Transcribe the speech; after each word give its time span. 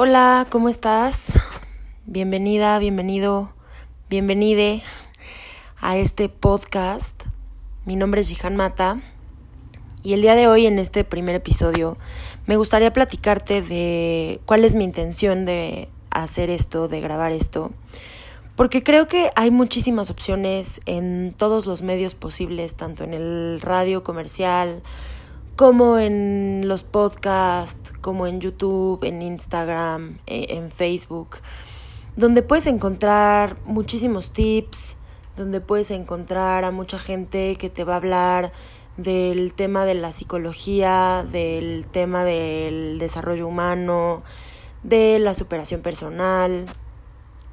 Hola, 0.00 0.46
¿cómo 0.48 0.68
estás? 0.68 1.24
Bienvenida, 2.06 2.78
bienvenido, 2.78 3.52
bienvenide 4.08 4.80
a 5.80 5.96
este 5.96 6.28
podcast. 6.28 7.24
Mi 7.84 7.96
nombre 7.96 8.20
es 8.20 8.28
Jihan 8.28 8.54
Mata 8.54 9.00
y 10.04 10.12
el 10.12 10.22
día 10.22 10.36
de 10.36 10.46
hoy 10.46 10.66
en 10.66 10.78
este 10.78 11.02
primer 11.02 11.34
episodio 11.34 11.98
me 12.46 12.56
gustaría 12.56 12.92
platicarte 12.92 13.60
de 13.60 14.40
cuál 14.46 14.64
es 14.64 14.76
mi 14.76 14.84
intención 14.84 15.44
de 15.44 15.88
hacer 16.10 16.48
esto, 16.48 16.86
de 16.86 17.00
grabar 17.00 17.32
esto, 17.32 17.72
porque 18.54 18.84
creo 18.84 19.08
que 19.08 19.32
hay 19.34 19.50
muchísimas 19.50 20.10
opciones 20.10 20.80
en 20.86 21.34
todos 21.36 21.66
los 21.66 21.82
medios 21.82 22.14
posibles, 22.14 22.76
tanto 22.76 23.02
en 23.02 23.14
el 23.14 23.60
radio 23.60 24.04
comercial, 24.04 24.80
como 25.58 25.98
en 25.98 26.68
los 26.68 26.84
podcasts, 26.84 27.92
como 28.00 28.28
en 28.28 28.40
YouTube, 28.40 29.02
en 29.02 29.22
Instagram, 29.22 30.18
e, 30.28 30.54
en 30.56 30.70
Facebook, 30.70 31.38
donde 32.14 32.44
puedes 32.44 32.68
encontrar 32.68 33.56
muchísimos 33.64 34.30
tips, 34.32 34.94
donde 35.34 35.60
puedes 35.60 35.90
encontrar 35.90 36.62
a 36.62 36.70
mucha 36.70 37.00
gente 37.00 37.56
que 37.56 37.70
te 37.70 37.82
va 37.82 37.94
a 37.94 37.96
hablar 37.96 38.52
del 38.98 39.52
tema 39.52 39.84
de 39.84 39.94
la 39.94 40.12
psicología, 40.12 41.26
del 41.28 41.86
tema 41.90 42.22
del 42.22 43.00
desarrollo 43.00 43.48
humano, 43.48 44.22
de 44.84 45.18
la 45.18 45.34
superación 45.34 45.80
personal. 45.80 46.66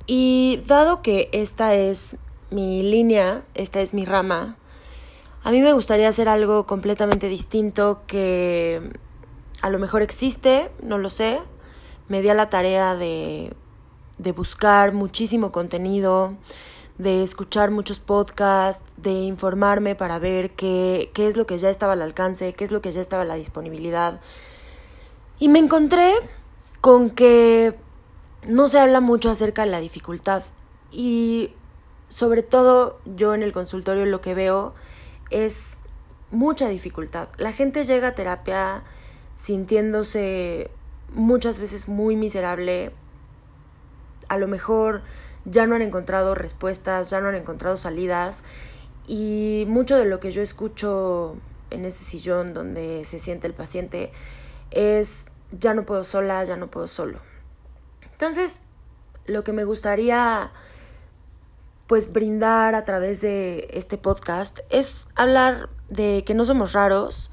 Y 0.05 0.61
dado 0.67 1.01
que 1.01 1.27
esta 1.31 1.73
es 1.73 2.17
mi 2.51 2.83
línea, 2.83 3.41
esta 3.55 3.81
es 3.81 3.95
mi 3.95 4.05
rama, 4.05 4.57
a 5.45 5.51
mí 5.51 5.61
me 5.61 5.73
gustaría 5.73 6.09
hacer 6.09 6.27
algo 6.27 6.65
completamente 6.65 7.29
distinto 7.29 8.01
que 8.07 8.81
a 9.61 9.69
lo 9.69 9.77
mejor 9.77 10.01
existe, 10.01 10.71
no 10.81 10.97
lo 10.97 11.11
sé. 11.11 11.39
Me 12.07 12.23
di 12.23 12.29
a 12.29 12.33
la 12.33 12.49
tarea 12.49 12.95
de, 12.95 13.53
de 14.17 14.31
buscar 14.31 14.91
muchísimo 14.93 15.51
contenido, 15.51 16.33
de 16.97 17.21
escuchar 17.21 17.69
muchos 17.69 17.99
podcasts, 17.99 18.89
de 18.97 19.11
informarme 19.11 19.93
para 19.93 20.17
ver 20.17 20.49
qué, 20.55 21.11
qué 21.13 21.27
es 21.27 21.37
lo 21.37 21.45
que 21.45 21.59
ya 21.59 21.69
estaba 21.69 21.93
al 21.93 22.01
alcance, 22.01 22.53
qué 22.53 22.63
es 22.63 22.71
lo 22.71 22.81
que 22.81 22.91
ya 22.91 23.01
estaba 23.01 23.21
a 23.21 23.25
la 23.25 23.35
disponibilidad. 23.35 24.21
Y 25.37 25.49
me 25.49 25.59
encontré 25.59 26.11
con 26.81 27.11
que 27.11 27.75
no 28.47 28.67
se 28.67 28.79
habla 28.79 28.99
mucho 28.99 29.29
acerca 29.29 29.63
de 29.63 29.69
la 29.69 29.79
dificultad. 29.79 30.41
Y 30.91 31.51
sobre 32.09 32.41
todo 32.41 32.97
yo 33.05 33.35
en 33.35 33.43
el 33.43 33.53
consultorio 33.53 34.07
lo 34.07 34.21
que 34.21 34.33
veo 34.33 34.73
es 35.29 35.77
mucha 36.31 36.69
dificultad. 36.69 37.29
La 37.37 37.51
gente 37.51 37.85
llega 37.85 38.09
a 38.09 38.15
terapia 38.15 38.83
sintiéndose 39.35 40.69
muchas 41.13 41.59
veces 41.59 41.87
muy 41.87 42.15
miserable. 42.15 42.91
A 44.27 44.37
lo 44.37 44.47
mejor 44.47 45.03
ya 45.45 45.67
no 45.67 45.75
han 45.75 45.81
encontrado 45.81 46.35
respuestas, 46.35 47.09
ya 47.09 47.21
no 47.21 47.29
han 47.29 47.35
encontrado 47.35 47.77
salidas. 47.77 48.43
Y 49.07 49.65
mucho 49.67 49.97
de 49.97 50.05
lo 50.05 50.19
que 50.19 50.31
yo 50.31 50.41
escucho 50.41 51.37
en 51.69 51.85
ese 51.85 52.03
sillón 52.03 52.53
donde 52.53 53.05
se 53.05 53.19
siente 53.19 53.47
el 53.47 53.53
paciente 53.53 54.11
es 54.71 55.25
ya 55.51 55.73
no 55.73 55.85
puedo 55.85 56.03
sola, 56.03 56.43
ya 56.43 56.55
no 56.55 56.67
puedo 56.67 56.87
solo. 56.87 57.19
Entonces, 58.11 58.59
lo 59.25 59.43
que 59.43 59.53
me 59.53 59.63
gustaría 59.63 60.51
pues 61.87 62.11
brindar 62.11 62.73
a 62.75 62.83
través 62.83 63.21
de 63.21 63.67
este 63.71 63.97
podcast 63.97 64.59
es 64.69 65.07
hablar 65.15 65.69
de 65.89 66.23
que 66.25 66.33
no 66.33 66.45
somos 66.45 66.73
raros 66.73 67.31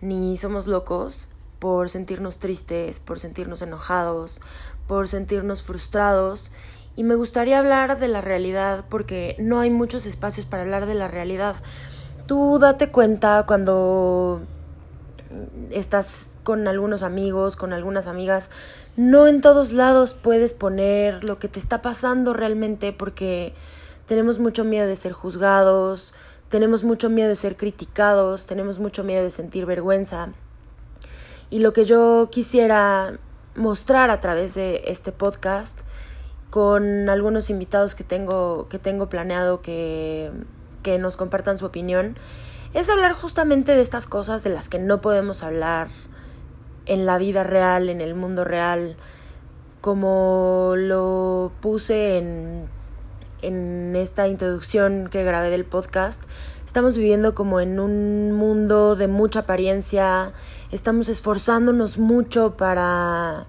ni 0.00 0.36
somos 0.36 0.66
locos 0.66 1.28
por 1.60 1.88
sentirnos 1.88 2.38
tristes, 2.38 3.00
por 3.00 3.18
sentirnos 3.18 3.62
enojados, 3.62 4.40
por 4.88 5.08
sentirnos 5.08 5.62
frustrados 5.62 6.50
y 6.96 7.04
me 7.04 7.14
gustaría 7.14 7.58
hablar 7.58 7.98
de 7.98 8.08
la 8.08 8.20
realidad 8.20 8.84
porque 8.88 9.36
no 9.38 9.60
hay 9.60 9.70
muchos 9.70 10.06
espacios 10.06 10.46
para 10.46 10.62
hablar 10.62 10.86
de 10.86 10.94
la 10.94 11.08
realidad. 11.08 11.56
Tú 12.26 12.58
date 12.58 12.90
cuenta 12.90 13.44
cuando 13.46 14.42
estás 15.70 16.26
con 16.42 16.68
algunos 16.68 17.02
amigos, 17.02 17.56
con 17.56 17.72
algunas 17.72 18.06
amigas, 18.06 18.50
no 18.96 19.26
en 19.26 19.40
todos 19.40 19.72
lados 19.72 20.14
puedes 20.14 20.52
poner 20.52 21.24
lo 21.24 21.38
que 21.38 21.48
te 21.48 21.58
está 21.58 21.80
pasando 21.80 22.34
realmente 22.34 22.92
porque 22.92 23.54
tenemos 24.06 24.38
mucho 24.38 24.64
miedo 24.64 24.86
de 24.86 24.96
ser 24.96 25.12
juzgados, 25.12 26.14
tenemos 26.48 26.84
mucho 26.84 27.08
miedo 27.10 27.28
de 27.28 27.36
ser 27.36 27.56
criticados, 27.56 28.46
tenemos 28.46 28.78
mucho 28.78 29.04
miedo 29.04 29.24
de 29.24 29.30
sentir 29.30 29.66
vergüenza. 29.66 30.28
Y 31.50 31.60
lo 31.60 31.72
que 31.72 31.84
yo 31.84 32.28
quisiera 32.30 33.18
mostrar 33.56 34.10
a 34.10 34.20
través 34.20 34.54
de 34.54 34.82
este 34.86 35.12
podcast 35.12 35.78
con 36.50 37.08
algunos 37.08 37.50
invitados 37.50 37.94
que 37.94 38.04
tengo, 38.04 38.68
que 38.68 38.78
tengo 38.78 39.08
planeado 39.08 39.60
que, 39.60 40.30
que 40.82 40.98
nos 40.98 41.16
compartan 41.16 41.58
su 41.58 41.66
opinión, 41.66 42.16
es 42.74 42.88
hablar 42.90 43.12
justamente 43.12 43.74
de 43.74 43.80
estas 43.80 44.06
cosas 44.06 44.42
de 44.44 44.50
las 44.50 44.68
que 44.68 44.78
no 44.78 45.00
podemos 45.00 45.42
hablar 45.42 45.88
en 46.86 47.06
la 47.06 47.18
vida 47.18 47.44
real, 47.44 47.88
en 47.88 48.00
el 48.00 48.14
mundo 48.14 48.44
real, 48.44 48.96
como 49.80 50.74
lo 50.76 51.52
puse 51.60 52.18
en 52.18 52.68
en 53.46 53.96
esta 53.96 54.28
introducción 54.28 55.08
que 55.10 55.24
grabé 55.24 55.50
del 55.50 55.64
podcast, 55.64 56.20
estamos 56.66 56.96
viviendo 56.96 57.34
como 57.34 57.60
en 57.60 57.78
un 57.78 58.32
mundo 58.32 58.96
de 58.96 59.06
mucha 59.06 59.40
apariencia, 59.40 60.32
estamos 60.72 61.08
esforzándonos 61.08 61.98
mucho 61.98 62.56
para 62.56 63.46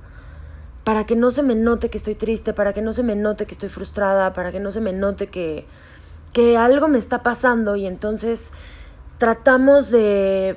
para 0.84 1.08
que 1.08 1.16
no 1.16 1.32
se 1.32 1.42
me 1.42 1.56
note 1.56 1.90
que 1.90 1.98
estoy 1.98 2.14
triste, 2.14 2.54
para 2.54 2.72
que 2.72 2.84
no 2.84 2.94
se 2.94 3.02
me 3.02 3.16
note 3.16 3.48
que 3.48 3.54
estoy 3.54 3.70
frustrada, 3.70 4.34
para 4.34 4.52
que 4.52 4.60
no 4.60 4.72
se 4.72 4.80
me 4.80 4.94
note 4.94 5.28
que 5.28 5.66
que 6.34 6.58
algo 6.58 6.88
me 6.88 7.00
está 7.00 7.24
pasando. 7.24 7.76
Y 7.76 7.88
entonces 7.88 8.52
tratamos 9.18 9.90
de 9.90 10.56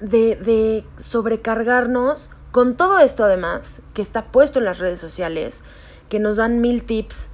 de, 0.00 0.34
de 0.34 0.84
sobrecargarnos 0.98 2.30
con 2.50 2.76
todo 2.76 2.98
esto 2.98 3.22
además 3.22 3.80
que 3.94 4.02
está 4.02 4.32
puesto 4.32 4.58
en 4.58 4.64
las 4.64 4.78
redes 4.78 4.98
sociales, 4.98 5.62
que 6.08 6.18
nos 6.18 6.38
dan 6.38 6.60
mil 6.60 6.82
tips 6.82 7.28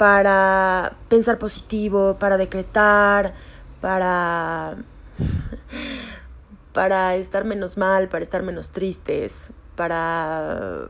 para 0.00 0.96
pensar 1.10 1.38
positivo, 1.38 2.16
para 2.18 2.38
decretar, 2.38 3.34
para 3.82 4.78
para 6.72 7.16
estar 7.16 7.44
menos 7.44 7.76
mal, 7.76 8.08
para 8.08 8.24
estar 8.24 8.42
menos 8.42 8.70
tristes, 8.70 9.50
para 9.76 10.88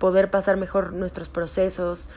poder 0.00 0.32
pasar 0.32 0.56
mejor 0.56 0.94
nuestros 0.94 1.28
procesos. 1.28 2.10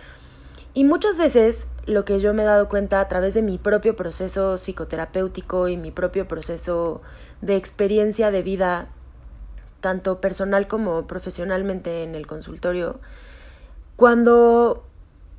Y 0.73 0.85
muchas 0.85 1.19
veces 1.19 1.67
lo 1.85 2.03
que 2.03 2.19
yo 2.19 2.33
me 2.33 2.41
he 2.41 2.45
dado 2.47 2.67
cuenta 2.67 3.00
a 3.00 3.07
través 3.07 3.35
de 3.35 3.44
mi 3.44 3.59
propio 3.59 3.95
proceso 3.95 4.57
psicoterapéutico 4.57 5.67
y 5.67 5.77
mi 5.77 5.91
propio 5.91 6.27
proceso 6.27 7.03
de 7.41 7.57
experiencia 7.57 8.31
de 8.31 8.41
vida, 8.41 8.88
tanto 9.81 10.19
personal 10.19 10.66
como 10.66 11.06
profesionalmente 11.06 12.01
en 12.01 12.16
el 12.16 12.25
consultorio, 12.25 13.00
cuando 13.95 14.86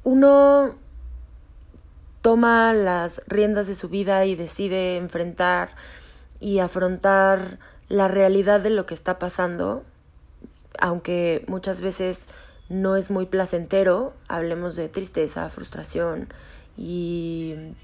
uno 0.08 0.74
toma 2.22 2.72
las 2.72 3.20
riendas 3.26 3.66
de 3.66 3.74
su 3.74 3.90
vida 3.90 4.24
y 4.24 4.36
decide 4.36 4.96
enfrentar 4.96 5.76
y 6.40 6.60
afrontar 6.60 7.58
la 7.90 8.08
realidad 8.08 8.60
de 8.60 8.70
lo 8.70 8.86
que 8.86 8.94
está 8.94 9.18
pasando, 9.18 9.84
aunque 10.78 11.44
muchas 11.46 11.82
veces 11.82 12.24
no 12.70 12.96
es 12.96 13.10
muy 13.10 13.26
placentero, 13.26 14.14
hablemos 14.28 14.76
de 14.76 14.88
tristeza, 14.88 15.46
frustración 15.50 16.32
y 16.74 17.74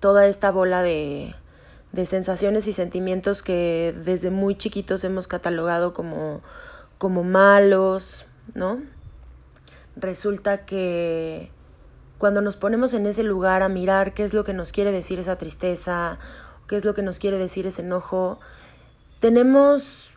toda 0.00 0.26
esta 0.26 0.50
bola 0.50 0.82
de, 0.82 1.32
sensaciones 2.06 2.66
y 2.66 2.72
sentimientos 2.72 3.44
que 3.44 3.94
desde 4.04 4.30
muy 4.30 4.58
chiquitos 4.58 5.04
hemos 5.04 5.28
catalogado 5.28 5.94
como, 5.94 6.42
como 6.98 7.22
malos, 7.22 8.26
¿no? 8.52 8.95
Resulta 9.96 10.64
que 10.64 11.50
cuando 12.18 12.40
nos 12.40 12.56
ponemos 12.56 12.94
en 12.94 13.06
ese 13.06 13.22
lugar 13.22 13.62
a 13.62 13.68
mirar 13.68 14.14
qué 14.14 14.24
es 14.24 14.32
lo 14.32 14.44
que 14.44 14.52
nos 14.52 14.72
quiere 14.72 14.92
decir 14.92 15.18
esa 15.18 15.36
tristeza, 15.36 16.18
qué 16.68 16.76
es 16.76 16.84
lo 16.84 16.94
que 16.94 17.02
nos 17.02 17.18
quiere 17.18 17.38
decir 17.38 17.66
ese 17.66 17.82
enojo, 17.82 18.38
tenemos 19.20 20.12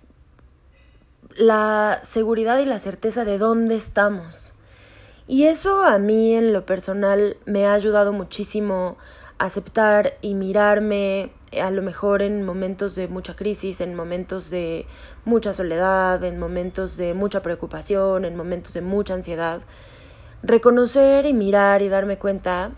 la 1.35 1.99
seguridad 2.03 2.59
y 2.59 2.65
la 2.65 2.79
certeza 2.79 3.25
de 3.25 3.37
dónde 3.37 3.75
estamos. 3.75 4.53
Y 5.27 5.45
eso 5.45 5.83
a 5.83 5.99
mí 5.99 6.33
en 6.33 6.53
lo 6.53 6.65
personal 6.65 7.37
me 7.45 7.67
ha 7.67 7.73
ayudado 7.73 8.13
muchísimo 8.13 8.97
aceptar 9.39 10.17
y 10.21 10.35
mirarme 10.35 11.31
a 11.59 11.71
lo 11.71 11.81
mejor 11.81 12.21
en 12.21 12.45
momentos 12.45 12.93
de 12.95 13.07
mucha 13.07 13.35
crisis, 13.35 13.81
en 13.81 13.95
momentos 13.95 14.49
de 14.49 14.85
mucha 15.25 15.53
soledad, 15.53 16.23
en 16.23 16.39
momentos 16.39 16.97
de 16.97 17.13
mucha 17.13 17.41
preocupación, 17.41 18.25
en 18.25 18.35
momentos 18.35 18.73
de 18.73 18.81
mucha 18.81 19.15
ansiedad, 19.15 19.61
reconocer 20.43 21.25
y 21.25 21.33
mirar 21.33 21.81
y 21.81 21.89
darme 21.89 22.17
cuenta 22.17 22.71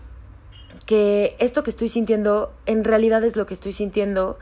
que 0.86 1.36
esto 1.38 1.62
que 1.62 1.70
estoy 1.70 1.88
sintiendo 1.88 2.52
en 2.66 2.84
realidad 2.84 3.22
es 3.24 3.36
lo 3.36 3.46
que 3.46 3.54
estoy 3.54 3.72
sintiendo 3.72 4.38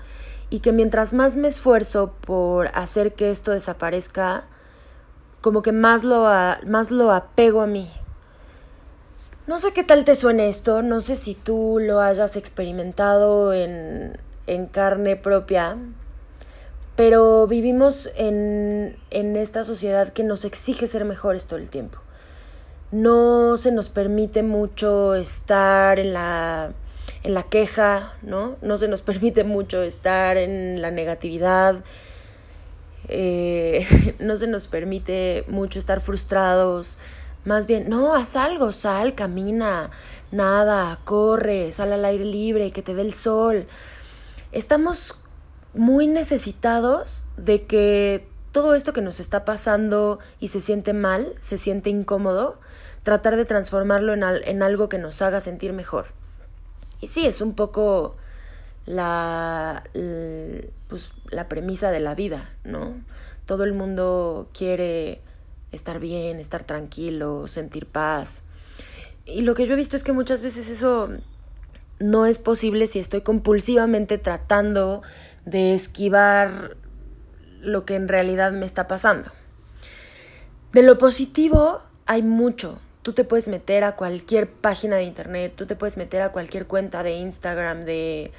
y 0.48 0.60
que 0.60 0.72
mientras 0.72 1.12
más 1.12 1.36
me 1.36 1.48
esfuerzo 1.48 2.14
por 2.20 2.68
hacer 2.74 3.14
que 3.14 3.30
esto 3.30 3.52
desaparezca, 3.52 4.44
como 5.40 5.62
que 5.62 5.72
más 5.72 6.04
lo, 6.04 6.28
más 6.66 6.90
lo 6.90 7.12
apego 7.12 7.62
a 7.62 7.66
mí. 7.66 7.90
No 9.50 9.58
sé 9.58 9.72
qué 9.72 9.82
tal 9.82 10.04
te 10.04 10.14
suene 10.14 10.48
esto, 10.48 10.80
no 10.80 11.00
sé 11.00 11.16
si 11.16 11.34
tú 11.34 11.80
lo 11.80 11.98
hayas 11.98 12.36
experimentado 12.36 13.52
en, 13.52 14.16
en 14.46 14.66
carne 14.66 15.16
propia, 15.16 15.76
pero 16.94 17.48
vivimos 17.48 18.08
en, 18.14 18.96
en 19.10 19.34
esta 19.34 19.64
sociedad 19.64 20.12
que 20.12 20.22
nos 20.22 20.44
exige 20.44 20.86
ser 20.86 21.04
mejores 21.04 21.46
todo 21.46 21.58
el 21.58 21.68
tiempo. 21.68 21.98
No 22.92 23.56
se 23.56 23.72
nos 23.72 23.88
permite 23.88 24.44
mucho 24.44 25.16
estar 25.16 25.98
en 25.98 26.12
la, 26.12 26.70
en 27.24 27.34
la 27.34 27.42
queja, 27.42 28.14
¿no? 28.22 28.54
No 28.62 28.78
se 28.78 28.86
nos 28.86 29.02
permite 29.10 29.42
mucho 29.42 29.82
estar 29.82 30.36
en 30.36 30.80
la 30.80 30.92
negatividad. 30.92 31.82
Eh, 33.08 34.14
no 34.20 34.36
se 34.36 34.46
nos 34.46 34.68
permite 34.68 35.44
mucho 35.48 35.80
estar 35.80 36.00
frustrados. 36.00 36.98
Más 37.44 37.66
bien, 37.66 37.88
no, 37.88 38.14
haz 38.14 38.36
algo, 38.36 38.72
sal, 38.72 39.14
camina, 39.14 39.90
nada, 40.30 40.98
corre, 41.04 41.72
sal 41.72 41.92
al 41.92 42.04
aire 42.04 42.24
libre, 42.24 42.72
que 42.72 42.82
te 42.82 42.94
dé 42.94 43.02
el 43.02 43.14
sol. 43.14 43.66
Estamos 44.52 45.14
muy 45.74 46.06
necesitados 46.06 47.24
de 47.36 47.64
que 47.64 48.28
todo 48.52 48.74
esto 48.74 48.92
que 48.92 49.00
nos 49.00 49.20
está 49.20 49.44
pasando 49.44 50.18
y 50.38 50.48
se 50.48 50.60
siente 50.60 50.92
mal, 50.92 51.34
se 51.40 51.56
siente 51.56 51.88
incómodo, 51.88 52.58
tratar 53.02 53.36
de 53.36 53.44
transformarlo 53.44 54.12
en, 54.12 54.22
en 54.22 54.62
algo 54.62 54.88
que 54.88 54.98
nos 54.98 55.22
haga 55.22 55.40
sentir 55.40 55.72
mejor. 55.72 56.06
Y 57.00 57.06
sí, 57.06 57.26
es 57.26 57.40
un 57.40 57.54
poco 57.54 58.16
la, 58.86 59.84
pues, 60.88 61.12
la 61.30 61.48
premisa 61.48 61.90
de 61.90 62.00
la 62.00 62.14
vida, 62.14 62.50
¿no? 62.64 62.94
Todo 63.46 63.64
el 63.64 63.72
mundo 63.72 64.48
quiere 64.52 65.20
estar 65.72 66.00
bien, 66.00 66.38
estar 66.40 66.64
tranquilo, 66.64 67.48
sentir 67.48 67.86
paz. 67.86 68.42
Y 69.24 69.42
lo 69.42 69.54
que 69.54 69.66
yo 69.66 69.74
he 69.74 69.76
visto 69.76 69.96
es 69.96 70.04
que 70.04 70.12
muchas 70.12 70.42
veces 70.42 70.68
eso 70.68 71.10
no 71.98 72.26
es 72.26 72.38
posible 72.38 72.86
si 72.86 72.98
estoy 72.98 73.20
compulsivamente 73.20 74.18
tratando 74.18 75.02
de 75.44 75.74
esquivar 75.74 76.76
lo 77.60 77.84
que 77.84 77.94
en 77.94 78.08
realidad 78.08 78.52
me 78.52 78.66
está 78.66 78.88
pasando. 78.88 79.30
De 80.72 80.82
lo 80.82 80.98
positivo 80.98 81.82
hay 82.06 82.22
mucho. 82.22 82.78
Tú 83.02 83.12
te 83.12 83.24
puedes 83.24 83.48
meter 83.48 83.84
a 83.84 83.96
cualquier 83.96 84.50
página 84.50 84.96
de 84.96 85.04
internet, 85.04 85.54
tú 85.56 85.66
te 85.66 85.76
puedes 85.76 85.96
meter 85.96 86.22
a 86.22 86.32
cualquier 86.32 86.66
cuenta 86.66 87.02
de 87.02 87.12
Instagram 87.12 87.82
de 87.82 88.32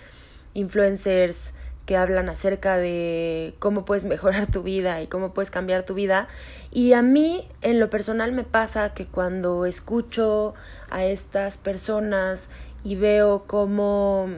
influencers 0.54 1.54
que 1.92 1.98
hablan 1.98 2.30
acerca 2.30 2.78
de 2.78 3.54
cómo 3.60 3.84
puedes 3.84 4.06
mejorar 4.06 4.50
tu 4.50 4.64
vida 4.64 5.02
y 5.02 5.08
cómo 5.08 5.34
puedes 5.34 5.52
cambiar 5.52 5.84
tu 5.84 5.94
vida. 5.94 6.30
Y 6.72 6.94
a 6.94 7.02
mí, 7.02 7.46
en 7.62 7.82
lo 7.82 7.90
personal, 7.90 8.32
me 8.32 8.46
pasa 8.46 8.94
que 8.94 9.08
cuando 9.08 9.66
escucho 9.66 10.54
a 10.90 11.04
estas 11.04 11.58
personas 11.58 12.48
y 12.86 12.96
veo 12.96 13.44
cómo 13.46 14.30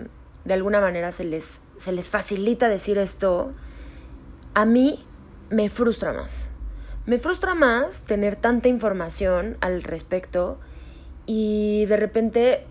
de 0.45 0.55
alguna 0.55 0.81
manera 0.81 1.11
se 1.11 1.25
les, 1.25 1.61
se 1.77 1.91
les 1.91 2.09
facilita 2.09 2.69
decir 2.69 2.97
esto, 2.97 3.53
a 4.55 4.65
mí 4.65 5.05
me 5.51 5.69
frustra 5.69 6.11
más. 6.11 6.47
Me 7.05 7.19
frustra 7.19 7.53
más 7.53 8.00
tener 8.00 8.35
tanta 8.35 8.67
información 8.67 9.57
al 9.61 9.83
respecto 9.83 10.57
y 11.27 11.85
de 11.85 11.97
repente 11.97 12.65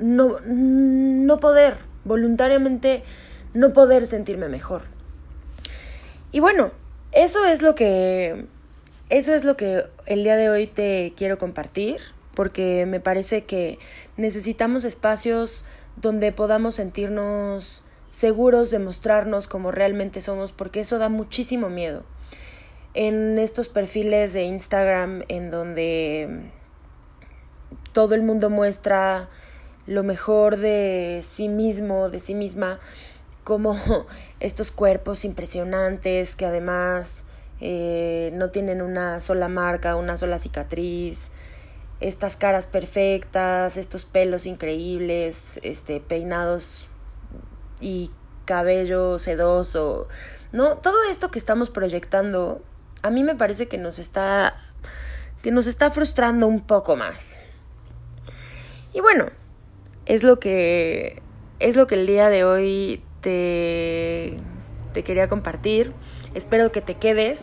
no, 0.00 0.38
no 0.44 1.38
poder, 1.38 1.78
voluntariamente 2.02 3.04
no 3.58 3.72
poder 3.72 4.06
sentirme 4.06 4.48
mejor. 4.48 4.82
Y 6.30 6.38
bueno, 6.38 6.70
eso 7.10 7.44
es 7.44 7.60
lo 7.60 7.74
que 7.74 8.46
eso 9.10 9.34
es 9.34 9.42
lo 9.42 9.56
que 9.56 9.84
el 10.06 10.22
día 10.22 10.36
de 10.36 10.48
hoy 10.48 10.66
te 10.66 11.12
quiero 11.16 11.38
compartir 11.38 12.00
porque 12.36 12.86
me 12.86 13.00
parece 13.00 13.44
que 13.44 13.80
necesitamos 14.16 14.84
espacios 14.84 15.64
donde 15.96 16.30
podamos 16.30 16.76
sentirnos 16.76 17.82
seguros 18.12 18.70
de 18.70 18.78
mostrarnos 18.78 19.48
como 19.48 19.72
realmente 19.72 20.20
somos, 20.20 20.52
porque 20.52 20.80
eso 20.80 20.98
da 20.98 21.08
muchísimo 21.08 21.68
miedo. 21.68 22.04
En 22.94 23.38
estos 23.40 23.68
perfiles 23.68 24.32
de 24.32 24.44
Instagram 24.44 25.24
en 25.26 25.50
donde 25.50 26.50
todo 27.92 28.14
el 28.14 28.22
mundo 28.22 28.50
muestra 28.50 29.28
lo 29.86 30.04
mejor 30.04 30.58
de 30.58 31.24
sí 31.28 31.48
mismo, 31.48 32.08
de 32.08 32.20
sí 32.20 32.34
misma, 32.34 32.78
como 33.44 33.76
estos 34.40 34.70
cuerpos 34.70 35.24
impresionantes 35.24 36.34
que 36.34 36.46
además 36.46 37.10
eh, 37.60 38.30
no 38.34 38.50
tienen 38.50 38.82
una 38.82 39.20
sola 39.20 39.48
marca, 39.48 39.96
una 39.96 40.16
sola 40.16 40.38
cicatriz, 40.38 41.18
estas 42.00 42.36
caras 42.36 42.66
perfectas, 42.66 43.76
estos 43.76 44.04
pelos 44.04 44.46
increíbles, 44.46 45.58
este, 45.62 46.00
peinados 46.00 46.86
y 47.80 48.12
cabello 48.44 49.18
sedoso, 49.18 50.08
¿no? 50.52 50.78
Todo 50.78 50.96
esto 51.10 51.30
que 51.30 51.38
estamos 51.38 51.70
proyectando, 51.70 52.62
a 53.02 53.10
mí 53.10 53.24
me 53.24 53.34
parece 53.34 53.66
que 53.66 53.78
nos 53.78 53.98
está, 53.98 54.54
que 55.42 55.50
nos 55.50 55.66
está 55.66 55.90
frustrando 55.90 56.46
un 56.46 56.60
poco 56.60 56.96
más. 56.96 57.40
Y 58.94 59.00
bueno, 59.00 59.26
es 60.06 60.22
lo 60.22 60.38
que, 60.38 61.20
es 61.58 61.76
lo 61.76 61.86
que 61.86 61.96
el 61.96 62.06
día 62.06 62.30
de 62.30 62.44
hoy 62.44 63.02
te, 63.20 64.38
quería 65.04 65.28
compartir. 65.28 65.92
Espero 66.34 66.72
que 66.72 66.80
te 66.80 66.94
quedes. 66.94 67.42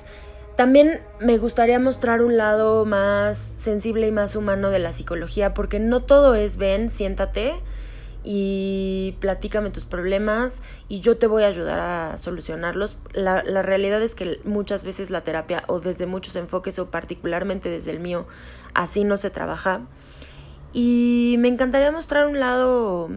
También 0.55 1.01
me 1.19 1.37
gustaría 1.37 1.79
mostrar 1.79 2.21
un 2.21 2.37
lado 2.37 2.85
más 2.85 3.41
sensible 3.57 4.07
y 4.07 4.11
más 4.11 4.35
humano 4.35 4.69
de 4.69 4.79
la 4.79 4.93
psicología, 4.93 5.53
porque 5.53 5.79
no 5.79 6.03
todo 6.03 6.35
es 6.35 6.57
ven, 6.57 6.89
siéntate 6.89 7.55
y 8.23 9.15
platícame 9.19 9.69
tus 9.69 9.85
problemas 9.85 10.53
y 10.87 11.01
yo 11.01 11.17
te 11.17 11.27
voy 11.27 11.43
a 11.43 11.47
ayudar 11.47 11.79
a 11.79 12.17
solucionarlos. 12.17 12.97
La 13.13 13.61
realidad 13.61 14.01
es 14.01 14.15
que 14.15 14.39
muchas 14.45 14.83
veces 14.83 15.09
la 15.09 15.21
terapia, 15.21 15.63
o 15.67 15.79
desde 15.79 16.05
muchos 16.05 16.35
enfoques, 16.37 16.79
o 16.79 16.89
particularmente 16.89 17.69
desde 17.69 17.91
el 17.91 17.99
mío, 17.99 18.25
así 18.73 19.03
no 19.03 19.17
se 19.17 19.29
trabaja. 19.29 19.81
Y 20.71 21.35
me 21.39 21.47
encantaría 21.47 21.91
mostrar 21.91 22.27
un 22.27 22.39
lado 22.39 23.09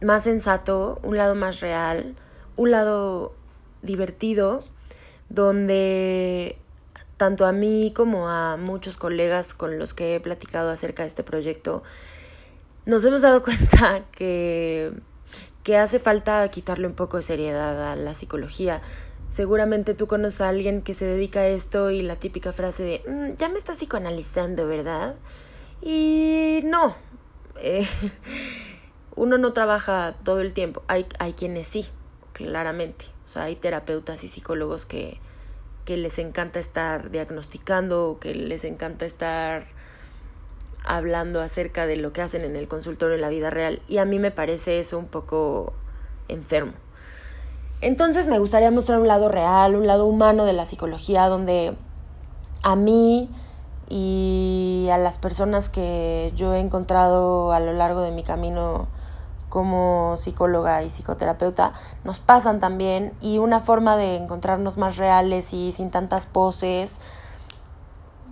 más 0.00 0.24
sensato, 0.24 1.00
un 1.02 1.16
lado 1.16 1.34
más 1.34 1.60
real, 1.60 2.14
un 2.56 2.70
lado 2.70 3.34
divertido 3.82 4.60
donde 5.28 6.58
tanto 7.16 7.46
a 7.46 7.52
mí 7.52 7.92
como 7.94 8.28
a 8.28 8.56
muchos 8.56 8.96
colegas 8.96 9.52
con 9.52 9.78
los 9.78 9.92
que 9.92 10.14
he 10.14 10.20
platicado 10.20 10.70
acerca 10.70 11.02
de 11.02 11.08
este 11.08 11.22
proyecto, 11.22 11.82
nos 12.86 13.04
hemos 13.04 13.22
dado 13.22 13.42
cuenta 13.44 14.04
que, 14.12 14.92
que 15.64 15.76
hace 15.76 15.98
falta 15.98 16.48
quitarle 16.50 16.86
un 16.86 16.94
poco 16.94 17.18
de 17.18 17.22
seriedad 17.24 17.92
a 17.92 17.96
la 17.96 18.14
psicología. 18.14 18.80
Seguramente 19.30 19.92
tú 19.92 20.06
conoces 20.06 20.40
a 20.40 20.48
alguien 20.48 20.80
que 20.80 20.94
se 20.94 21.04
dedica 21.04 21.40
a 21.40 21.48
esto 21.48 21.90
y 21.90 22.00
la 22.02 22.16
típica 22.16 22.52
frase 22.52 22.82
de, 22.82 23.02
mm, 23.06 23.36
ya 23.36 23.48
me 23.50 23.58
estás 23.58 23.76
psicoanalizando, 23.76 24.66
¿verdad? 24.66 25.16
Y 25.82 26.60
no, 26.64 26.94
eh, 27.60 27.86
uno 29.18 29.36
no 29.36 29.52
trabaja 29.52 30.14
todo 30.22 30.40
el 30.40 30.52
tiempo, 30.52 30.82
hay, 30.86 31.06
hay 31.18 31.32
quienes 31.32 31.66
sí, 31.66 31.86
claramente. 32.32 33.06
O 33.26 33.28
sea, 33.28 33.42
hay 33.42 33.56
terapeutas 33.56 34.22
y 34.24 34.28
psicólogos 34.28 34.86
que, 34.86 35.20
que 35.84 35.96
les 35.96 36.18
encanta 36.18 36.60
estar 36.60 37.10
diagnosticando, 37.10 38.18
que 38.20 38.34
les 38.34 38.64
encanta 38.64 39.04
estar 39.06 39.66
hablando 40.84 41.40
acerca 41.40 41.86
de 41.86 41.96
lo 41.96 42.12
que 42.12 42.22
hacen 42.22 42.42
en 42.42 42.54
el 42.54 42.68
consultorio 42.68 43.16
en 43.16 43.20
la 43.20 43.28
vida 43.28 43.50
real. 43.50 43.82
Y 43.88 43.98
a 43.98 44.04
mí 44.04 44.18
me 44.20 44.30
parece 44.30 44.78
eso 44.78 44.98
un 44.98 45.08
poco 45.08 45.72
enfermo. 46.28 46.72
Entonces 47.80 48.26
me 48.28 48.38
gustaría 48.38 48.70
mostrar 48.70 49.00
un 49.00 49.08
lado 49.08 49.28
real, 49.28 49.74
un 49.74 49.86
lado 49.86 50.06
humano 50.06 50.44
de 50.44 50.52
la 50.52 50.64
psicología, 50.64 51.26
donde 51.26 51.74
a 52.62 52.76
mí 52.76 53.28
y 53.88 54.88
a 54.92 54.98
las 54.98 55.18
personas 55.18 55.70
que 55.70 56.32
yo 56.36 56.54
he 56.54 56.60
encontrado 56.60 57.52
a 57.52 57.60
lo 57.60 57.72
largo 57.72 58.00
de 58.02 58.10
mi 58.10 58.22
camino 58.22 58.88
como 59.48 60.16
psicóloga 60.16 60.82
y 60.82 60.90
psicoterapeuta 60.90 61.72
nos 62.04 62.20
pasan 62.20 62.60
también 62.60 63.12
y 63.20 63.38
una 63.38 63.60
forma 63.60 63.96
de 63.96 64.16
encontrarnos 64.16 64.76
más 64.76 64.96
reales 64.96 65.52
y 65.52 65.72
sin 65.72 65.90
tantas 65.90 66.26
poses, 66.26 66.96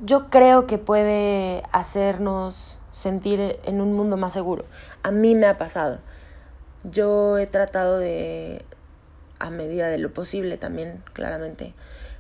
yo 0.05 0.29
creo 0.29 0.67
que 0.67 0.79
puede 0.79 1.63
hacernos 1.73 2.79
sentir 2.91 3.59
en 3.65 3.81
un 3.81 3.95
mundo 3.95 4.17
más 4.17 4.33
seguro. 4.33 4.65
A 5.03 5.11
mí 5.11 5.35
me 5.35 5.47
ha 5.47 5.59
pasado. 5.59 6.01
Yo 6.85 7.39
he 7.39 7.47
tratado 7.47 7.99
de, 7.99 8.65
a 9.39 9.51
medida 9.51 9.89
de 9.89 9.99
lo 9.99 10.13
posible 10.13 10.57
también, 10.57 11.03
claramente, 11.13 11.75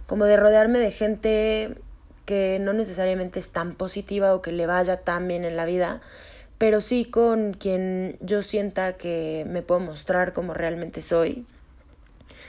como 0.06 0.24
de 0.24 0.36
rodearme 0.36 0.78
de 0.78 0.90
gente 0.90 1.78
que 2.24 2.58
no 2.60 2.72
necesariamente 2.72 3.38
es 3.38 3.50
tan 3.50 3.74
positiva 3.74 4.34
o 4.34 4.42
que 4.42 4.52
le 4.52 4.66
vaya 4.66 4.98
tan 4.98 5.28
bien 5.28 5.44
en 5.44 5.56
la 5.56 5.64
vida, 5.64 6.00
pero 6.58 6.80
sí 6.80 7.04
con 7.04 7.52
quien 7.54 8.16
yo 8.20 8.42
sienta 8.42 8.94
que 8.94 9.44
me 9.48 9.62
puedo 9.62 9.80
mostrar 9.80 10.32
como 10.32 10.54
realmente 10.54 11.02
soy, 11.02 11.46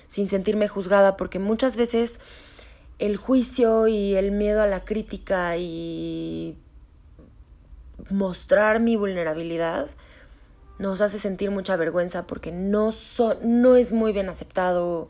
sin 0.09 0.29
sentirme 0.29 0.67
juzgada, 0.67 1.17
porque 1.17 1.39
muchas 1.39 1.75
veces 1.75 2.19
el 2.99 3.17
juicio 3.17 3.87
y 3.87 4.15
el 4.15 4.31
miedo 4.31 4.61
a 4.61 4.67
la 4.67 4.85
crítica 4.85 5.57
y 5.57 6.57
mostrar 8.09 8.79
mi 8.79 8.95
vulnerabilidad 8.95 9.87
nos 10.79 11.01
hace 11.01 11.19
sentir 11.19 11.51
mucha 11.51 11.75
vergüenza 11.75 12.27
porque 12.27 12.51
no, 12.51 12.91
no 13.43 13.75
es 13.75 13.91
muy 13.91 14.13
bien 14.13 14.29
aceptado 14.29 15.09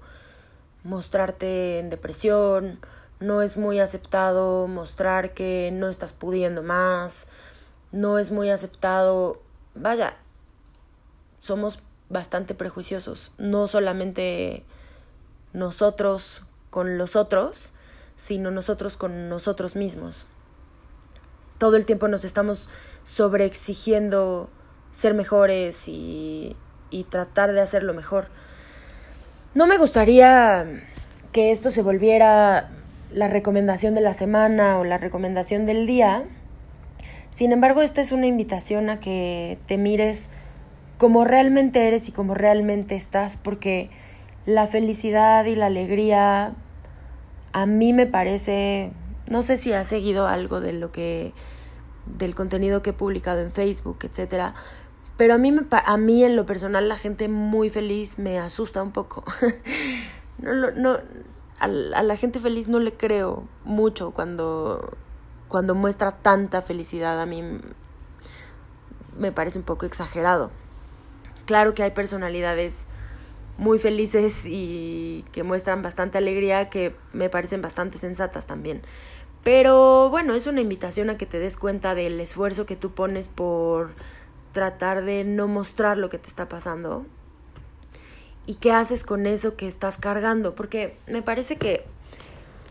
mostrarte 0.84 1.80
en 1.80 1.90
depresión, 1.90 2.80
no 3.20 3.42
es 3.42 3.58
muy 3.58 3.80
aceptado 3.80 4.68
mostrar 4.68 5.34
que 5.34 5.70
no 5.74 5.90
estás 5.90 6.14
pudiendo 6.14 6.64
más, 6.64 7.28
no 7.92 8.20
es 8.20 8.32
muy 8.32 8.50
aceptado, 8.50 9.42
vaya, 9.76 10.16
somos 11.40 11.80
bastante 12.10 12.54
prejuiciosos, 12.54 13.32
no 13.38 13.68
solamente 13.68 14.64
nosotros 15.54 16.44
con 16.70 16.98
los 16.98 17.16
otros, 17.16 17.74
sino 18.18 18.52
nosotros 18.52 18.98
con 18.98 19.30
nosotros 19.30 19.76
mismos. 19.76 20.26
Todo 21.58 21.76
el 21.76 21.86
tiempo 21.86 22.08
nos 22.08 22.24
estamos 22.24 22.70
sobreexigiendo 23.04 24.50
ser 24.92 25.14
mejores 25.14 25.88
y, 25.88 26.56
y 26.90 27.04
tratar 27.06 27.54
de 27.54 27.62
hacerlo 27.62 27.94
mejor. 27.94 28.28
No 29.54 29.66
me 29.66 29.78
gustaría 29.78 30.84
que 31.32 31.52
esto 31.52 31.70
se 31.70 31.82
volviera 31.82 32.70
la 33.12 33.28
recomendación 33.28 33.96
de 33.96 34.02
la 34.02 34.14
semana 34.14 34.80
o 34.80 34.84
la 34.84 34.98
recomendación 34.98 35.66
del 35.66 35.88
día. 35.88 36.26
Sin 37.38 37.52
embargo, 37.52 37.84
esta 37.84 38.02
es 38.02 38.12
una 38.12 38.26
invitación 38.26 38.90
a 38.90 39.00
que 39.00 39.60
te 39.68 39.78
mires 39.78 40.28
como 40.98 41.24
realmente 41.24 41.88
eres 41.88 42.10
y 42.10 42.12
como 42.12 42.34
realmente 42.34 42.96
estás, 42.96 43.38
porque 43.38 43.92
la 44.48 44.66
felicidad 44.66 45.46
y 45.46 45.54
la 45.54 45.68
alegría 45.68 46.56
a 47.54 47.66
mí 47.68 47.94
me 47.94 48.08
parece, 48.08 48.92
no 49.30 49.44
sé 49.44 49.58
si 49.58 49.72
has 49.72 49.88
seguido 49.88 50.26
algo 50.26 50.62
de 50.62 50.74
lo 50.74 50.92
que 50.92 51.32
del 52.08 52.34
contenido 52.34 52.82
que 52.82 52.90
he 52.90 52.94
publicado 52.94 53.42
en 53.42 53.52
Facebook, 53.52 54.00
etcétera, 54.02 54.56
pero 55.16 55.36
a 55.36 55.38
mí 55.38 55.52
me, 55.52 55.62
a 55.72 55.98
mí 55.98 56.24
en 56.24 56.36
lo 56.36 56.48
personal 56.48 56.90
la 56.90 56.98
gente 56.98 57.28
muy 57.28 57.70
feliz 57.70 58.18
me 58.18 58.40
asusta 58.40 58.82
un 58.82 58.92
poco. 58.92 59.24
no, 60.40 60.72
no 60.72 60.98
a, 61.60 61.68
la 61.68 62.16
gente 62.16 62.40
feliz 62.40 62.68
no 62.68 62.80
le 62.80 62.94
creo 62.94 63.48
mucho 63.64 64.10
cuando 64.10 64.98
cuando 65.48 65.76
muestra 65.76 66.12
tanta 66.12 66.62
felicidad 66.62 67.22
a 67.22 67.26
mí 67.26 67.44
me 69.18 69.32
parece 69.32 69.60
un 69.60 69.66
poco 69.66 69.86
exagerado. 69.86 70.52
Claro 71.46 71.74
que 71.74 71.84
hay 71.84 71.92
personalidades 71.92 72.76
muy 73.58 73.80
felices 73.80 74.44
y 74.46 75.26
que 75.32 75.44
muestran 75.44 75.82
bastante 75.82 76.18
alegría 76.18 76.70
que 76.70 76.96
me 77.14 77.30
parecen 77.30 77.62
bastante 77.62 77.98
sensatas 77.98 78.46
también. 78.46 78.82
Pero 79.44 80.10
bueno, 80.10 80.34
es 80.34 80.46
una 80.46 80.62
invitación 80.62 81.10
a 81.10 81.18
que 81.18 81.26
te 81.26 81.40
des 81.40 81.58
cuenta 81.58 81.96
del 81.96 82.20
esfuerzo 82.20 82.66
que 82.66 82.76
tú 82.76 82.92
pones 82.92 83.30
por 83.30 83.92
tratar 84.52 85.04
de 85.04 85.24
no 85.24 85.48
mostrar 85.48 85.98
lo 85.98 86.10
que 86.10 86.18
te 86.18 86.28
está 86.28 86.50
pasando. 86.50 87.06
¿Y 88.46 88.56
qué 88.56 88.72
haces 88.72 89.04
con 89.04 89.26
eso 89.26 89.56
que 89.56 89.68
estás 89.68 89.98
cargando? 89.98 90.56
Porque 90.56 90.98
me 91.08 91.22
parece 91.22 91.58
que 91.58 91.86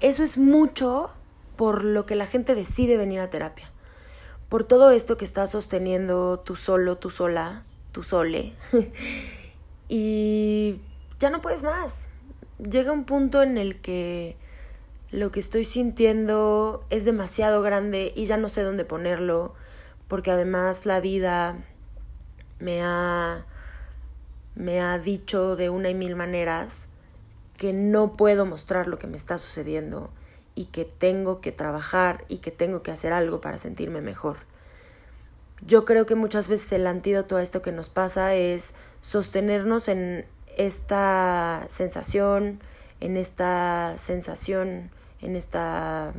eso 0.00 0.22
es 0.22 0.38
mucho 0.38 1.08
por 1.56 1.84
lo 1.84 2.06
que 2.06 2.16
la 2.16 2.26
gente 2.26 2.54
decide 2.54 2.96
venir 2.96 3.20
a 3.20 3.30
terapia. 3.30 3.70
Por 4.48 4.64
todo 4.64 4.90
esto 4.90 5.16
que 5.16 5.24
estás 5.24 5.50
sosteniendo 5.50 6.38
tú 6.38 6.56
solo, 6.56 6.96
tú 6.96 7.10
sola, 7.10 7.64
tu 7.92 8.02
sole. 8.02 8.54
y 9.88 10.80
ya 11.18 11.30
no 11.30 11.40
puedes 11.40 11.62
más. 11.62 11.94
Llega 12.58 12.92
un 12.92 13.04
punto 13.04 13.42
en 13.42 13.58
el 13.58 13.80
que 13.80 14.36
lo 15.10 15.32
que 15.32 15.40
estoy 15.40 15.64
sintiendo 15.64 16.84
es 16.90 17.04
demasiado 17.04 17.62
grande 17.62 18.12
y 18.14 18.26
ya 18.26 18.36
no 18.36 18.48
sé 18.48 18.62
dónde 18.62 18.84
ponerlo, 18.84 19.54
porque 20.08 20.30
además 20.30 20.86
la 20.86 21.00
vida 21.00 21.56
me 22.58 22.82
ha 22.82 23.46
me 24.54 24.80
ha 24.80 24.98
dicho 24.98 25.54
de 25.54 25.68
una 25.68 25.90
y 25.90 25.94
mil 25.94 26.16
maneras 26.16 26.88
que 27.58 27.74
no 27.74 28.16
puedo 28.16 28.46
mostrar 28.46 28.86
lo 28.86 28.98
que 28.98 29.06
me 29.06 29.18
está 29.18 29.36
sucediendo 29.36 30.10
y 30.56 30.64
que 30.64 30.84
tengo 30.84 31.40
que 31.40 31.52
trabajar 31.52 32.24
y 32.28 32.38
que 32.38 32.50
tengo 32.50 32.82
que 32.82 32.90
hacer 32.90 33.12
algo 33.12 33.40
para 33.40 33.58
sentirme 33.58 34.00
mejor. 34.00 34.38
Yo 35.64 35.84
creo 35.84 36.06
que 36.06 36.16
muchas 36.16 36.48
veces 36.48 36.72
el 36.72 36.86
antídoto 36.88 37.36
a 37.36 37.42
esto 37.42 37.62
que 37.62 37.70
nos 37.70 37.88
pasa 37.88 38.34
es 38.34 38.74
sostenernos 39.02 39.86
en 39.88 40.26
esta 40.56 41.66
sensación, 41.68 42.60
en 43.00 43.16
esta 43.16 43.94
sensación, 43.98 44.90
en 45.20 45.36
esta 45.36 46.12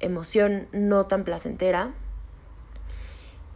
emoción 0.00 0.68
no 0.72 1.06
tan 1.06 1.24
placentera 1.24 1.92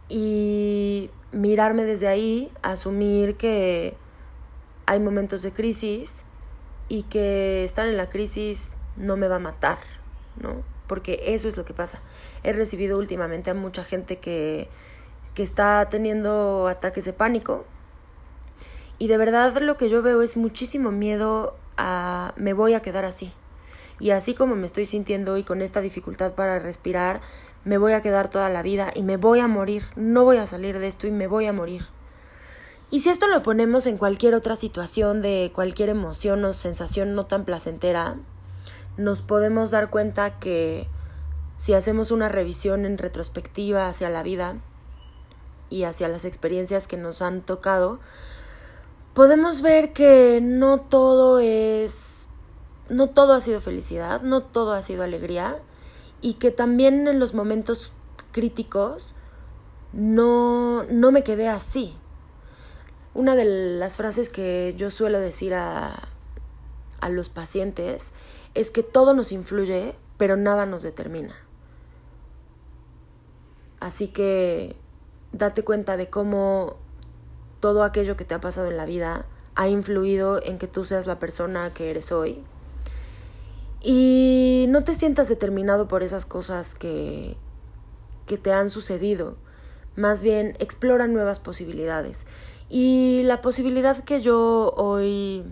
y 0.09 1.11
mirarme 1.31 1.85
desde 1.85 2.07
ahí, 2.07 2.51
asumir 2.63 3.37
que 3.37 3.95
hay 4.85 4.99
momentos 4.99 5.43
de 5.43 5.53
crisis 5.53 6.23
y 6.89 7.03
que 7.03 7.63
estar 7.63 7.87
en 7.87 7.95
la 7.95 8.09
crisis 8.09 8.73
no 8.97 9.17
me 9.17 9.27
va 9.27 9.37
a 9.37 9.39
matar, 9.39 9.77
¿no? 10.41 10.63
Porque 10.87 11.21
eso 11.27 11.47
es 11.47 11.57
lo 11.57 11.65
que 11.65 11.73
pasa 11.73 12.01
he 12.43 12.53
recibido 12.53 12.97
últimamente 12.97 13.51
a 13.51 13.53
mucha 13.53 13.83
gente 13.83 14.17
que, 14.17 14.67
que 15.33 15.43
está 15.43 15.87
teniendo 15.89 16.67
ataques 16.67 17.05
de 17.05 17.13
pánico. 17.13 17.65
Y 18.97 19.07
de 19.07 19.17
verdad 19.17 19.57
lo 19.61 19.77
que 19.77 19.89
yo 19.89 20.01
veo 20.01 20.21
es 20.21 20.37
muchísimo 20.37 20.91
miedo 20.91 21.55
a 21.77 22.33
me 22.37 22.53
voy 22.53 22.73
a 22.73 22.81
quedar 22.81 23.05
así. 23.05 23.33
Y 23.99 24.11
así 24.11 24.33
como 24.33 24.55
me 24.55 24.65
estoy 24.65 24.85
sintiendo 24.85 25.37
y 25.37 25.43
con 25.43 25.61
esta 25.61 25.81
dificultad 25.81 26.33
para 26.33 26.59
respirar, 26.59 27.21
me 27.63 27.77
voy 27.77 27.93
a 27.93 28.01
quedar 28.01 28.29
toda 28.29 28.49
la 28.49 28.63
vida 28.63 28.91
y 28.95 29.03
me 29.03 29.17
voy 29.17 29.39
a 29.39 29.47
morir. 29.47 29.83
No 29.95 30.23
voy 30.23 30.37
a 30.37 30.47
salir 30.47 30.79
de 30.79 30.87
esto 30.87 31.05
y 31.05 31.11
me 31.11 31.27
voy 31.27 31.45
a 31.45 31.53
morir. 31.53 31.85
Y 32.89 33.01
si 33.01 33.09
esto 33.09 33.27
lo 33.27 33.41
ponemos 33.41 33.85
en 33.85 33.97
cualquier 33.97 34.33
otra 34.33 34.55
situación 34.55 35.21
de 35.21 35.51
cualquier 35.53 35.89
emoción 35.89 36.43
o 36.43 36.53
sensación 36.53 37.15
no 37.15 37.25
tan 37.25 37.45
placentera, 37.45 38.17
nos 38.97 39.21
podemos 39.21 39.71
dar 39.71 39.89
cuenta 39.89 40.39
que 40.39 40.87
si 41.57 41.73
hacemos 41.73 42.11
una 42.11 42.29
revisión 42.29 42.85
en 42.85 42.97
retrospectiva 42.97 43.87
hacia 43.87 44.09
la 44.09 44.23
vida 44.23 44.55
y 45.69 45.83
hacia 45.83 46.07
las 46.07 46.25
experiencias 46.25 46.87
que 46.87 46.97
nos 46.97 47.21
han 47.21 47.41
tocado, 47.41 47.99
podemos 49.13 49.61
ver 49.61 49.93
que 49.93 50.39
no 50.41 50.79
todo 50.79 51.39
es, 51.39 51.93
no 52.89 53.09
todo 53.09 53.33
ha 53.33 53.41
sido 53.41 53.61
felicidad, 53.61 54.21
no 54.21 54.41
todo 54.43 54.73
ha 54.73 54.81
sido 54.81 55.03
alegría 55.03 55.57
y 56.21 56.33
que 56.33 56.51
también 56.51 57.07
en 57.07 57.19
los 57.19 57.33
momentos 57.33 57.91
críticos 58.31 59.15
no, 59.93 60.83
no 60.83 61.11
me 61.11 61.23
quedé 61.23 61.47
así. 61.47 61.95
Una 63.13 63.35
de 63.35 63.45
las 63.45 63.97
frases 63.97 64.29
que 64.29 64.73
yo 64.77 64.89
suelo 64.89 65.19
decir 65.19 65.53
a, 65.53 66.07
a 67.01 67.09
los 67.09 67.29
pacientes 67.29 68.11
es 68.53 68.71
que 68.71 68.83
todo 68.83 69.13
nos 69.13 69.31
influye, 69.31 69.95
pero 70.17 70.35
nada 70.35 70.65
nos 70.65 70.83
determina. 70.83 71.35
Así 73.79 74.07
que 74.09 74.75
date 75.31 75.63
cuenta 75.63 75.97
de 75.97 76.09
cómo 76.09 76.77
todo 77.59 77.83
aquello 77.83 78.17
que 78.17 78.25
te 78.25 78.33
ha 78.33 78.41
pasado 78.41 78.69
en 78.69 78.77
la 78.77 78.85
vida 78.85 79.25
ha 79.55 79.67
influido 79.67 80.41
en 80.43 80.57
que 80.57 80.67
tú 80.67 80.83
seas 80.83 81.07
la 81.07 81.19
persona 81.19 81.73
que 81.73 81.89
eres 81.89 82.11
hoy. 82.11 82.43
Y 83.81 84.65
no 84.69 84.83
te 84.83 84.93
sientas 84.93 85.27
determinado 85.29 85.87
por 85.87 86.03
esas 86.03 86.25
cosas 86.25 86.75
que, 86.75 87.35
que 88.27 88.37
te 88.37 88.53
han 88.53 88.69
sucedido. 88.69 89.35
Más 89.95 90.21
bien, 90.21 90.55
explora 90.59 91.07
nuevas 91.07 91.39
posibilidades. 91.39 92.25
Y 92.69 93.23
la 93.23 93.41
posibilidad 93.41 94.03
que 94.03 94.21
yo 94.21 94.73
hoy 94.77 95.43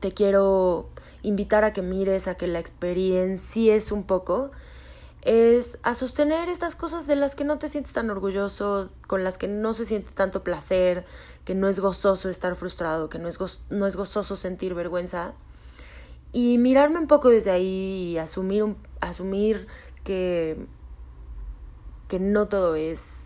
te 0.00 0.12
quiero 0.12 0.88
invitar 1.22 1.64
a 1.64 1.72
que 1.72 1.82
mires, 1.82 2.28
a 2.28 2.36
que 2.36 2.46
la 2.46 2.58
experiencies 2.58 3.92
un 3.92 4.04
poco, 4.04 4.50
es 5.22 5.78
a 5.82 5.94
sostener 5.94 6.48
estas 6.48 6.76
cosas 6.76 7.06
de 7.06 7.16
las 7.16 7.36
que 7.36 7.44
no 7.44 7.58
te 7.58 7.68
sientes 7.68 7.92
tan 7.92 8.08
orgulloso, 8.10 8.90
con 9.06 9.22
las 9.22 9.36
que 9.36 9.48
no 9.48 9.74
se 9.74 9.84
siente 9.84 10.12
tanto 10.12 10.42
placer, 10.42 11.04
que 11.44 11.54
no 11.54 11.68
es 11.68 11.80
gozoso 11.80 12.30
estar 12.30 12.56
frustrado, 12.56 13.08
que 13.08 13.18
no 13.18 13.28
es, 13.28 13.38
no 13.68 13.86
es 13.86 13.96
gozoso 13.96 14.36
sentir 14.36 14.74
vergüenza. 14.74 15.34
Y 16.32 16.58
mirarme 16.58 16.98
un 16.98 17.06
poco 17.06 17.28
desde 17.28 17.50
ahí 17.50 18.12
y 18.12 18.18
asumir, 18.18 18.76
asumir 19.00 19.66
que, 20.04 20.66
que 22.08 22.18
no 22.18 22.48
todo 22.48 22.76
es 22.76 23.20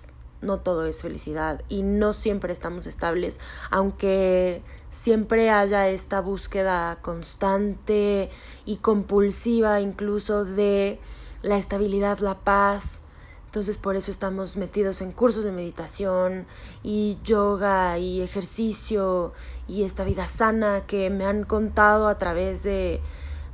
no 0.45 0.61
todo 0.61 0.87
es 0.87 1.03
felicidad 1.03 1.63
y 1.69 1.83
no 1.83 2.13
siempre 2.13 2.53
estamos 2.53 2.87
estables, 2.87 3.41
aunque 3.71 4.63
siempre 4.95 5.51
haya 5.51 5.89
esta 5.89 6.21
búsqueda 6.21 6.97
constante 7.03 8.31
y 8.65 8.77
compulsiva 8.77 9.81
incluso 9.81 10.45
de 10.45 10.99
la 11.43 11.59
estabilidad, 11.59 12.19
la 12.21 12.39
paz. 12.39 13.01
Entonces 13.47 13.77
por 13.77 13.97
eso 13.97 14.11
estamos 14.11 14.57
metidos 14.57 15.01
en 15.01 15.13
cursos 15.13 15.45
de 15.45 15.53
meditación 15.53 16.47
y 16.83 17.19
yoga 17.23 17.99
y 17.99 18.21
ejercicio 18.23 19.33
y 19.69 19.85
esta 19.85 20.05
vida 20.05 20.27
sana 20.27 20.87
que 20.87 21.11
me 21.11 21.25
han 21.25 21.45
contado 21.45 22.09
a 22.09 22.19
través 22.19 22.63
de, 22.63 23.01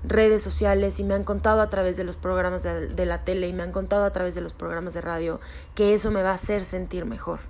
redes 0.02 0.42
sociales 0.42 0.98
y 0.98 1.04
me 1.04 1.12
han 1.12 1.24
contado 1.24 1.60
a 1.60 1.68
través 1.68 1.98
de 1.98 2.04
los 2.04 2.16
programas 2.16 2.62
de, 2.62 2.88
de, 2.88 3.04
la 3.04 3.22
tele 3.22 3.48
y 3.48 3.52
me 3.52 3.62
han 3.62 3.70
contado 3.70 4.04
a 4.04 4.12
través 4.14 4.34
de 4.34 4.40
los 4.40 4.54
programas 4.54 4.94
de 4.94 5.02
radio 5.02 5.40
que 5.74 5.92
eso 5.92 6.10
me 6.10 6.22
va 6.22 6.30
a 6.30 6.34
hacer 6.34 6.64
sentir 6.64 7.04
mejor. 7.04 7.40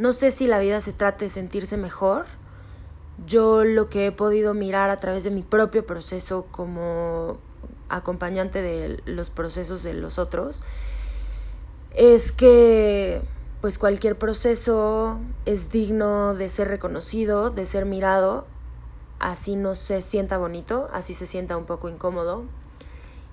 No 0.00 0.14
sé 0.14 0.30
si 0.30 0.46
la 0.46 0.60
vida 0.60 0.80
se 0.80 0.94
trate 0.94 1.26
de 1.26 1.30
sentirse 1.30 1.76
mejor. 1.76 2.24
Yo 3.26 3.64
lo 3.64 3.90
que 3.90 4.06
he 4.06 4.12
podido 4.12 4.54
mirar 4.54 4.88
a 4.88 4.98
través 4.98 5.24
de 5.24 5.30
mi 5.30 5.42
propio 5.42 5.84
proceso 5.84 6.46
como 6.50 7.36
acompañante 7.90 8.62
de 8.62 9.02
los 9.04 9.28
procesos 9.28 9.82
de 9.82 9.92
los 9.92 10.18
otros 10.18 10.62
es 11.90 12.32
que 12.32 13.20
pues 13.60 13.78
cualquier 13.78 14.16
proceso 14.16 15.20
es 15.44 15.68
digno 15.68 16.32
de 16.32 16.48
ser 16.48 16.68
reconocido, 16.68 17.50
de 17.50 17.66
ser 17.66 17.84
mirado, 17.84 18.46
así 19.18 19.54
no 19.54 19.74
se 19.74 20.00
sienta 20.00 20.38
bonito, 20.38 20.88
así 20.94 21.12
se 21.12 21.26
sienta 21.26 21.58
un 21.58 21.66
poco 21.66 21.90
incómodo. 21.90 22.44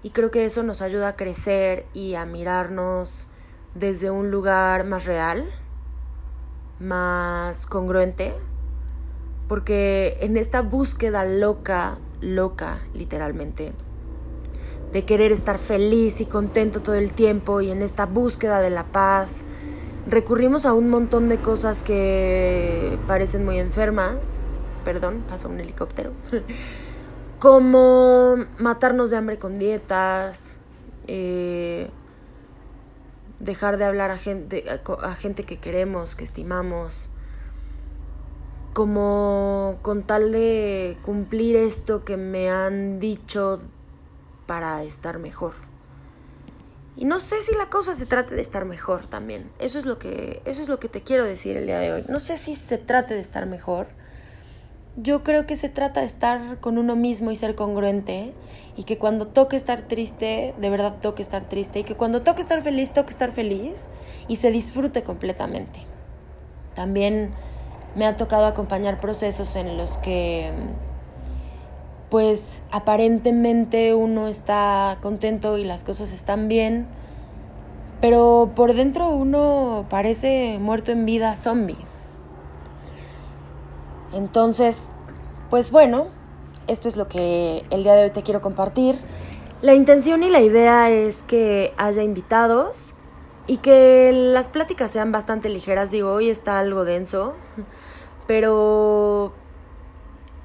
Y 0.03 0.09
creo 0.09 0.31
que 0.31 0.43
eso 0.43 0.63
nos 0.63 0.81
ayuda 0.81 1.07
a 1.07 1.15
crecer 1.15 1.85
y 1.93 2.15
a 2.15 2.25
mirarnos 2.25 3.29
desde 3.73 4.11
un 4.11 4.31
lugar 4.31 4.83
más 4.83 5.05
real, 5.05 5.49
más 6.79 7.65
congruente, 7.65 8.33
porque 9.47 10.17
en 10.21 10.37
esta 10.37 10.61
búsqueda 10.61 11.25
loca, 11.25 11.97
loca 12.21 12.79
literalmente, 12.93 13.73
de 14.93 15.05
querer 15.05 15.31
estar 15.31 15.57
feliz 15.57 16.21
y 16.21 16.25
contento 16.25 16.81
todo 16.81 16.95
el 16.95 17.11
tiempo 17.11 17.61
y 17.61 17.71
en 17.71 17.81
esta 17.81 18.05
búsqueda 18.05 18.61
de 18.61 18.69
la 18.69 18.85
paz, 18.85 19.43
recurrimos 20.09 20.65
a 20.65 20.73
un 20.73 20.89
montón 20.89 21.29
de 21.29 21.39
cosas 21.39 21.81
que 21.81 22.97
parecen 23.07 23.45
muy 23.45 23.59
enfermas. 23.59 24.17
Perdón, 24.83 25.23
pasó 25.27 25.49
un 25.49 25.59
helicóptero. 25.59 26.11
Como 27.39 28.35
matarnos 28.57 29.11
de 29.11 29.17
hambre 29.17 29.37
con 29.37 29.53
dietas, 29.55 30.57
eh, 31.07 31.91
dejar 33.39 33.77
de 33.77 33.85
hablar 33.85 34.11
a 34.11 34.17
gente, 34.17 34.63
a 34.67 35.13
gente 35.15 35.43
que 35.43 35.57
queremos, 35.57 36.15
que 36.15 36.23
estimamos, 36.23 37.09
como 38.73 39.79
con 39.81 40.03
tal 40.03 40.31
de 40.31 40.97
cumplir 41.03 41.55
esto 41.55 42.05
que 42.05 42.17
me 42.17 42.49
han 42.49 42.99
dicho 42.99 43.59
para 44.45 44.83
estar 44.83 45.19
mejor. 45.19 45.53
Y 46.95 47.05
no 47.05 47.19
sé 47.19 47.41
si 47.43 47.55
la 47.55 47.69
cosa 47.69 47.93
se 47.93 48.07
trate 48.07 48.33
de 48.33 48.41
estar 48.41 48.65
mejor 48.65 49.05
también. 49.05 49.51
Eso 49.59 49.77
es 49.77 49.85
lo 49.85 49.99
que 49.99 50.41
eso 50.45 50.63
es 50.63 50.67
lo 50.67 50.79
que 50.79 50.89
te 50.89 51.01
quiero 51.01 51.23
decir 51.25 51.55
el 51.55 51.67
día 51.67 51.79
de 51.79 51.93
hoy. 51.93 52.05
No 52.07 52.19
sé 52.19 52.37
si 52.37 52.55
se 52.55 52.79
trate 52.79 53.13
de 53.13 53.19
estar 53.19 53.45
mejor. 53.45 53.87
Yo 54.99 55.23
creo 55.23 55.45
que 55.45 55.55
se 55.55 55.69
trata 55.69 55.99
de 55.99 56.07
estar 56.07 56.59
con 56.59 56.79
uno 56.79 56.95
mismo 56.95 57.29
y 57.29 57.35
ser 57.35 57.53
congruente 57.53 58.33
y 58.75 58.83
que 58.83 58.97
cuando 58.97 59.27
toque 59.27 59.55
estar 59.55 59.83
triste, 59.83 60.55
de 60.59 60.69
verdad 60.71 60.95
toque 60.99 61.21
estar 61.21 61.47
triste 61.47 61.81
y 61.81 61.83
que 61.83 61.93
cuando 61.93 62.23
toque 62.23 62.41
estar 62.41 62.63
feliz, 62.63 62.91
toque 62.93 63.11
estar 63.11 63.31
feliz 63.31 63.85
y 64.27 64.37
se 64.37 64.49
disfrute 64.49 65.03
completamente. 65.03 65.81
También 66.73 67.29
me 67.95 68.07
ha 68.07 68.15
tocado 68.15 68.47
acompañar 68.47 68.99
procesos 68.99 69.55
en 69.55 69.77
los 69.77 69.99
que 69.99 70.51
pues 72.09 72.63
aparentemente 72.71 73.93
uno 73.93 74.27
está 74.27 74.97
contento 74.99 75.59
y 75.59 75.63
las 75.63 75.83
cosas 75.83 76.11
están 76.11 76.47
bien, 76.47 76.87
pero 78.01 78.51
por 78.55 78.73
dentro 78.73 79.09
uno 79.09 79.85
parece 79.89 80.57
muerto 80.59 80.91
en 80.91 81.05
vida 81.05 81.35
zombie. 81.35 81.86
Entonces, 84.13 84.87
pues 85.49 85.71
bueno, 85.71 86.07
esto 86.67 86.87
es 86.87 86.95
lo 86.95 87.07
que 87.07 87.65
el 87.69 87.83
día 87.83 87.95
de 87.95 88.05
hoy 88.05 88.09
te 88.11 88.23
quiero 88.23 88.41
compartir. 88.41 88.97
La 89.61 89.73
intención 89.73 90.23
y 90.23 90.29
la 90.29 90.41
idea 90.41 90.89
es 90.89 91.23
que 91.23 91.73
haya 91.77 92.03
invitados 92.03 92.93
y 93.47 93.57
que 93.57 94.11
las 94.13 94.49
pláticas 94.49 94.91
sean 94.91 95.11
bastante 95.11 95.49
ligeras. 95.49 95.91
Digo, 95.91 96.11
hoy 96.11 96.29
está 96.29 96.59
algo 96.59 96.85
denso, 96.85 97.35
pero 98.27 99.33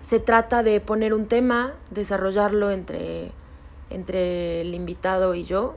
se 0.01 0.21
trata 0.21 0.63
de 0.63 0.81
poner 0.81 1.15
un 1.15 1.27
tema, 1.27 1.75
desarrollarlo 1.91 2.71
entre, 2.71 3.33
entre 3.91 4.63
el 4.63 4.75
invitado 4.75 5.35
y 5.35 5.45
yo 5.45 5.75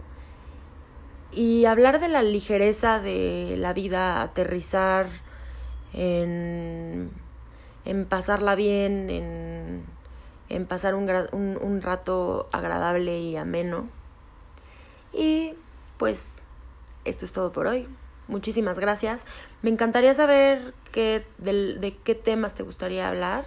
y 1.35 1.65
hablar 1.65 1.99
de 1.99 2.07
la 2.07 2.23
ligereza 2.23 2.99
de 2.99 3.55
la 3.57 3.73
vida, 3.73 4.21
aterrizar 4.21 5.07
en, 5.93 7.11
en 7.85 8.05
pasarla 8.05 8.55
bien, 8.55 9.09
en, 9.09 9.85
en 10.49 10.65
pasar 10.65 10.95
un, 10.95 11.09
un, 11.31 11.57
un, 11.61 11.81
rato 11.81 12.49
agradable 12.51 13.19
y 13.19 13.37
ameno. 13.37 13.87
Y 15.13 15.53
pues 15.97 16.25
esto 17.05 17.25
es 17.25 17.31
todo 17.31 17.51
por 17.51 17.67
hoy. 17.67 17.87
Muchísimas 18.27 18.79
gracias. 18.79 19.23
Me 19.61 19.69
encantaría 19.69 20.13
saber 20.13 20.73
qué, 20.91 21.25
de, 21.37 21.77
de 21.77 21.95
qué 21.95 22.15
temas 22.15 22.53
te 22.53 22.63
gustaría 22.63 23.07
hablar 23.07 23.45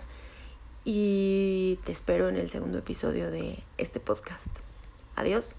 y 0.85 1.79
te 1.85 1.93
espero 1.93 2.29
en 2.29 2.37
el 2.37 2.49
segundo 2.49 2.79
episodio 2.79 3.31
de 3.31 3.63
este 3.77 4.01
podcast. 4.01 4.49
Adiós. 5.17 5.55